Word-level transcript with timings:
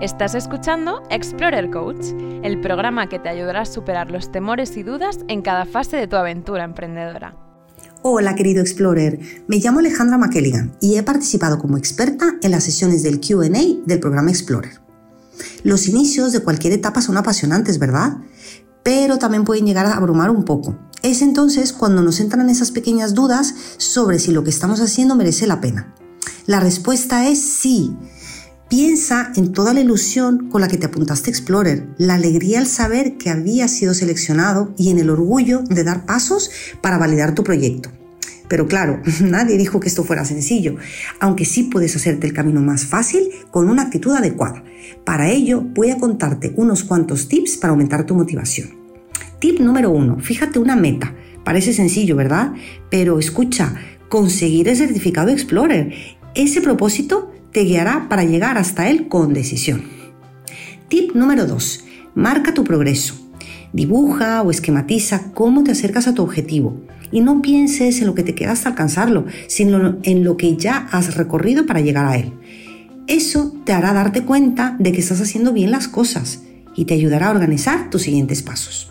Estás 0.00 0.34
escuchando 0.34 1.02
Explorer 1.10 1.70
Coach, 1.70 2.14
el 2.42 2.58
programa 2.62 3.10
que 3.10 3.18
te 3.18 3.28
ayudará 3.28 3.60
a 3.60 3.66
superar 3.66 4.10
los 4.10 4.32
temores 4.32 4.74
y 4.78 4.82
dudas 4.82 5.18
en 5.28 5.42
cada 5.42 5.66
fase 5.66 5.98
de 5.98 6.06
tu 6.06 6.16
aventura 6.16 6.64
emprendedora. 6.64 7.36
Hola 8.00 8.34
querido 8.34 8.62
Explorer, 8.62 9.20
me 9.46 9.58
llamo 9.58 9.80
Alejandra 9.80 10.16
McKelligan 10.16 10.74
y 10.80 10.96
he 10.96 11.02
participado 11.02 11.58
como 11.58 11.76
experta 11.76 12.36
en 12.40 12.50
las 12.50 12.64
sesiones 12.64 13.02
del 13.02 13.20
QA 13.20 13.50
del 13.84 14.00
programa 14.00 14.30
Explorer. 14.30 14.80
Los 15.64 15.86
inicios 15.86 16.32
de 16.32 16.40
cualquier 16.40 16.72
etapa 16.72 17.02
son 17.02 17.18
apasionantes, 17.18 17.78
¿verdad? 17.78 18.16
Pero 18.82 19.18
también 19.18 19.44
pueden 19.44 19.66
llegar 19.66 19.84
a 19.84 19.98
abrumar 19.98 20.30
un 20.30 20.46
poco. 20.46 20.78
Es 21.02 21.20
entonces 21.20 21.74
cuando 21.74 22.00
nos 22.00 22.20
entran 22.20 22.48
esas 22.48 22.70
pequeñas 22.70 23.12
dudas 23.12 23.54
sobre 23.76 24.18
si 24.18 24.32
lo 24.32 24.44
que 24.44 24.50
estamos 24.50 24.80
haciendo 24.80 25.14
merece 25.14 25.46
la 25.46 25.60
pena. 25.60 25.94
La 26.46 26.58
respuesta 26.58 27.28
es 27.28 27.42
sí. 27.42 27.94
Piensa 28.70 29.32
en 29.34 29.52
toda 29.52 29.74
la 29.74 29.80
ilusión 29.80 30.48
con 30.48 30.60
la 30.60 30.68
que 30.68 30.78
te 30.78 30.86
apuntaste 30.86 31.28
Explorer, 31.28 31.88
la 31.98 32.14
alegría 32.14 32.60
al 32.60 32.68
saber 32.68 33.16
que 33.16 33.28
habías 33.28 33.72
sido 33.72 33.94
seleccionado 33.94 34.72
y 34.78 34.90
en 34.90 35.00
el 35.00 35.10
orgullo 35.10 35.62
de 35.68 35.82
dar 35.82 36.06
pasos 36.06 36.52
para 36.80 36.96
validar 36.96 37.34
tu 37.34 37.42
proyecto. 37.42 37.90
Pero 38.48 38.68
claro, 38.68 39.02
nadie 39.22 39.58
dijo 39.58 39.80
que 39.80 39.88
esto 39.88 40.04
fuera 40.04 40.24
sencillo, 40.24 40.76
aunque 41.18 41.46
sí 41.46 41.64
puedes 41.64 41.96
hacerte 41.96 42.28
el 42.28 42.32
camino 42.32 42.60
más 42.60 42.84
fácil 42.84 43.30
con 43.50 43.68
una 43.68 43.82
actitud 43.82 44.14
adecuada. 44.14 44.62
Para 45.04 45.28
ello 45.28 45.62
voy 45.62 45.90
a 45.90 45.98
contarte 45.98 46.52
unos 46.54 46.84
cuantos 46.84 47.26
tips 47.26 47.56
para 47.56 47.72
aumentar 47.72 48.06
tu 48.06 48.14
motivación. 48.14 48.70
Tip 49.40 49.58
número 49.58 49.90
uno, 49.90 50.20
fíjate 50.20 50.60
una 50.60 50.76
meta. 50.76 51.12
Parece 51.44 51.72
sencillo, 51.72 52.14
¿verdad? 52.14 52.52
Pero 52.88 53.18
escucha, 53.18 53.74
conseguir 54.08 54.68
el 54.68 54.76
certificado 54.76 55.30
Explorer. 55.30 55.92
Ese 56.34 56.60
propósito 56.60 57.32
te 57.52 57.62
guiará 57.62 58.08
para 58.08 58.22
llegar 58.22 58.56
hasta 58.56 58.88
él 58.88 59.08
con 59.08 59.34
decisión. 59.34 59.82
Tip 60.88 61.14
número 61.14 61.46
2. 61.46 61.84
Marca 62.14 62.54
tu 62.54 62.62
progreso. 62.62 63.14
Dibuja 63.72 64.42
o 64.42 64.50
esquematiza 64.52 65.32
cómo 65.32 65.64
te 65.64 65.72
acercas 65.72 66.06
a 66.06 66.14
tu 66.14 66.22
objetivo 66.22 66.80
y 67.10 67.20
no 67.20 67.42
pienses 67.42 68.00
en 68.00 68.06
lo 68.06 68.14
que 68.14 68.22
te 68.22 68.36
queda 68.36 68.52
hasta 68.52 68.68
alcanzarlo, 68.68 69.26
sino 69.48 69.98
en 70.04 70.22
lo 70.22 70.36
que 70.36 70.56
ya 70.56 70.88
has 70.92 71.16
recorrido 71.16 71.66
para 71.66 71.80
llegar 71.80 72.06
a 72.06 72.16
él. 72.16 72.32
Eso 73.08 73.52
te 73.64 73.72
hará 73.72 73.92
darte 73.92 74.22
cuenta 74.22 74.76
de 74.78 74.92
que 74.92 75.00
estás 75.00 75.20
haciendo 75.20 75.52
bien 75.52 75.72
las 75.72 75.88
cosas 75.88 76.42
y 76.76 76.84
te 76.84 76.94
ayudará 76.94 77.28
a 77.28 77.32
organizar 77.32 77.90
tus 77.90 78.02
siguientes 78.02 78.42
pasos. 78.42 78.90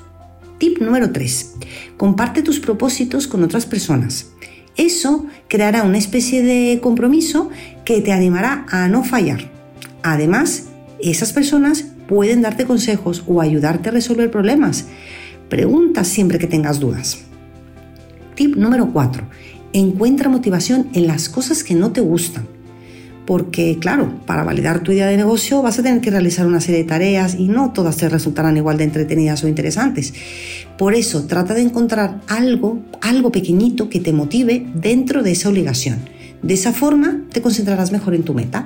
Tip 0.58 0.81
número 0.81 1.11
3. 1.13 1.56
Comparte 1.95 2.41
tus 2.41 2.59
propósitos 2.59 3.28
con 3.28 3.44
otras 3.44 3.66
personas. 3.66 4.31
Eso 4.80 5.25
creará 5.49 5.83
una 5.83 5.97
especie 5.97 6.41
de 6.41 6.80
compromiso 6.80 7.49
que 7.83 7.99
te 7.99 8.13
animará 8.13 8.66
a 8.69 8.88
no 8.88 9.03
fallar. 9.03 9.52
Además, 10.03 10.67
esas 11.02 11.33
personas 11.33 11.83
pueden 12.08 12.41
darte 12.41 12.63
consejos 12.63 13.25
o 13.27 13.41
ayudarte 13.41 13.89
a 13.89 13.91
resolver 13.91 14.31
problemas. 14.31 14.85
Pregunta 15.50 16.05
siempre 16.05 16.39
que 16.39 16.47
tengas 16.47 16.80
dudas. 16.80 17.19
Tip 18.35 18.55
número 18.55 18.94
4. 18.94 19.27
Encuentra 19.73 20.30
motivación 20.30 20.88
en 20.94 21.07
las 21.07 21.27
cosas 21.27 21.61
que 21.61 21.75
no 21.75 21.91
te 21.91 22.00
gustan 22.00 22.47
porque 23.30 23.77
claro, 23.80 24.11
para 24.25 24.44
validar 24.44 24.81
tu 24.81 24.91
idea 24.91 25.05
de 25.05 25.16
negocio 25.16 25.61
vas 25.61 25.77
a 25.77 25.83
tener 25.83 26.02
que 26.02 26.09
realizar 26.09 26.47
una 26.47 26.59
serie 26.59 26.80
de 26.81 26.89
tareas 26.89 27.35
y 27.35 27.47
no 27.47 27.73
todas 27.73 27.97
te 27.97 28.09
resultarán 28.09 28.58
igual 28.58 28.80
de 28.80 28.85
entretenidas 28.85 29.44
o 29.44 29.47
interesantes. 29.47 30.16
Por 30.80 30.95
eso 30.95 31.27
trata 31.27 31.53
de 31.53 31.61
encontrar 31.61 32.22
algo, 32.27 32.80
algo 33.02 33.31
pequeñito 33.31 33.88
que 33.88 34.00
te 34.00 34.13
motive 34.13 34.66
dentro 34.73 35.22
de 35.22 35.33
esa 35.33 35.50
obligación. 35.50 36.00
De 36.41 36.55
esa 36.55 36.73
forma 36.73 37.22
te 37.31 37.44
concentrarás 37.44 37.91
mejor 37.91 38.16
en 38.16 38.23
tu 38.23 38.33
meta. 38.33 38.66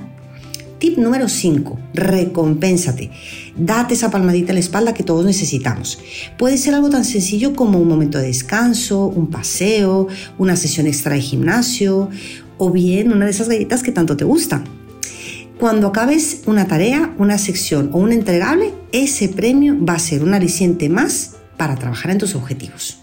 Tip 0.83 0.97
número 0.97 1.29
5. 1.29 1.79
Recompénsate. 1.93 3.09
Date 3.55 3.93
esa 3.93 4.11
palmadita 4.11 4.51
en 4.51 4.55
la 4.55 4.59
espalda 4.59 4.93
que 4.93 5.03
todos 5.03 5.25
necesitamos. 5.25 5.99
Puede 6.37 6.57
ser 6.57 6.73
algo 6.73 6.89
tan 6.89 7.05
sencillo 7.05 7.53
como 7.53 7.79
un 7.79 7.87
momento 7.87 8.17
de 8.17 8.27
descanso, 8.27 9.05
un 9.05 9.27
paseo, 9.27 10.07
una 10.37 10.57
sesión 10.57 10.85
extra 10.87 11.15
de 11.15 11.21
gimnasio, 11.21 12.09
o 12.57 12.71
bien 12.71 13.11
una 13.11 13.25
de 13.25 13.31
esas 13.31 13.49
galletas 13.49 13.83
que 13.83 13.91
tanto 13.91 14.17
te 14.17 14.25
gustan. 14.25 14.63
Cuando 15.59 15.87
acabes 15.87 16.41
una 16.45 16.67
tarea, 16.67 17.13
una 17.17 17.37
sección 17.37 17.89
o 17.93 17.99
un 17.99 18.11
entregable, 18.11 18.73
ese 18.91 19.29
premio 19.29 19.77
va 19.83 19.93
a 19.93 19.99
ser 19.99 20.23
un 20.23 20.33
aliciente 20.33 20.89
más 20.89 21.35
para 21.57 21.75
trabajar 21.75 22.11
en 22.11 22.17
tus 22.17 22.35
objetivos. 22.35 22.99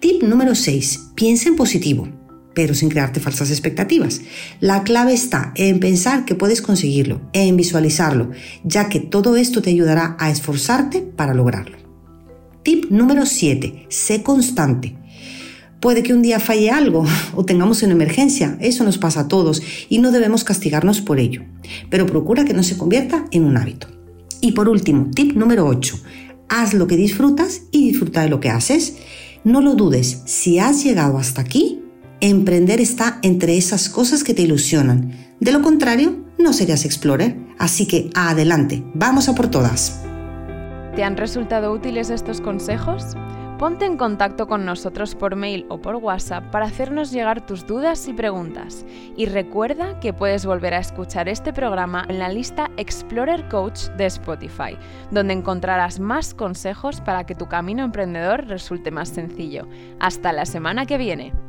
Tip 0.00 0.22
número 0.22 0.54
6. 0.54 1.10
Piensa 1.14 1.48
en 1.48 1.56
positivo, 1.56 2.08
pero 2.54 2.74
sin 2.74 2.88
crearte 2.88 3.20
falsas 3.20 3.50
expectativas. 3.50 4.20
La 4.60 4.82
clave 4.82 5.12
está 5.12 5.52
en 5.56 5.80
pensar 5.80 6.24
que 6.24 6.34
puedes 6.34 6.62
conseguirlo, 6.62 7.20
en 7.32 7.56
visualizarlo, 7.56 8.30
ya 8.64 8.88
que 8.88 9.00
todo 9.00 9.36
esto 9.36 9.60
te 9.60 9.70
ayudará 9.70 10.16
a 10.18 10.30
esforzarte 10.30 11.00
para 11.00 11.34
lograrlo. 11.34 11.78
Tip 12.62 12.90
número 12.90 13.26
7. 13.26 13.86
Sé 13.88 14.22
constante. 14.22 14.97
Puede 15.80 16.02
que 16.02 16.12
un 16.12 16.22
día 16.22 16.40
falle 16.40 16.70
algo 16.70 17.04
o 17.34 17.44
tengamos 17.44 17.82
una 17.82 17.92
emergencia, 17.92 18.56
eso 18.60 18.82
nos 18.82 18.98
pasa 18.98 19.20
a 19.20 19.28
todos 19.28 19.62
y 19.88 19.98
no 19.98 20.10
debemos 20.10 20.42
castigarnos 20.42 21.00
por 21.00 21.20
ello, 21.20 21.42
pero 21.88 22.06
procura 22.06 22.44
que 22.44 22.54
no 22.54 22.64
se 22.64 22.76
convierta 22.76 23.26
en 23.30 23.44
un 23.44 23.56
hábito. 23.56 23.86
Y 24.40 24.52
por 24.52 24.68
último, 24.68 25.10
tip 25.14 25.36
número 25.36 25.66
8, 25.66 25.96
haz 26.48 26.74
lo 26.74 26.86
que 26.86 26.96
disfrutas 26.96 27.62
y 27.70 27.88
disfruta 27.88 28.22
de 28.22 28.28
lo 28.28 28.40
que 28.40 28.50
haces. 28.50 28.96
No 29.44 29.60
lo 29.60 29.74
dudes, 29.74 30.22
si 30.26 30.58
has 30.58 30.82
llegado 30.82 31.16
hasta 31.16 31.42
aquí, 31.42 31.80
emprender 32.20 32.80
está 32.80 33.20
entre 33.22 33.56
esas 33.56 33.88
cosas 33.88 34.24
que 34.24 34.34
te 34.34 34.42
ilusionan. 34.42 35.12
De 35.38 35.52
lo 35.52 35.62
contrario, 35.62 36.24
no 36.38 36.52
serías 36.52 36.84
explorer. 36.84 37.36
Así 37.58 37.86
que 37.86 38.10
adelante, 38.14 38.84
vamos 38.94 39.28
a 39.28 39.34
por 39.34 39.48
todas. 39.48 40.00
¿Te 40.94 41.04
han 41.04 41.16
resultado 41.16 41.72
útiles 41.72 42.10
estos 42.10 42.40
consejos? 42.40 43.04
Ponte 43.58 43.86
en 43.86 43.96
contacto 43.96 44.46
con 44.46 44.64
nosotros 44.64 45.16
por 45.16 45.34
mail 45.34 45.66
o 45.68 45.78
por 45.78 45.96
WhatsApp 45.96 46.44
para 46.52 46.66
hacernos 46.66 47.10
llegar 47.10 47.44
tus 47.44 47.66
dudas 47.66 48.06
y 48.06 48.12
preguntas. 48.12 48.86
Y 49.16 49.26
recuerda 49.26 49.98
que 49.98 50.12
puedes 50.12 50.46
volver 50.46 50.74
a 50.74 50.78
escuchar 50.78 51.28
este 51.28 51.52
programa 51.52 52.04
en 52.08 52.20
la 52.20 52.28
lista 52.28 52.70
Explorer 52.76 53.48
Coach 53.48 53.88
de 53.96 54.06
Spotify, 54.06 54.78
donde 55.10 55.34
encontrarás 55.34 55.98
más 55.98 56.34
consejos 56.34 57.00
para 57.00 57.26
que 57.26 57.34
tu 57.34 57.48
camino 57.48 57.82
emprendedor 57.82 58.46
resulte 58.46 58.92
más 58.92 59.08
sencillo. 59.08 59.66
Hasta 59.98 60.32
la 60.32 60.46
semana 60.46 60.86
que 60.86 60.96
viene. 60.96 61.47